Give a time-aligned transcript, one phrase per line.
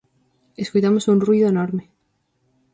[0.63, 1.83] Escoitamos un ruído enorme.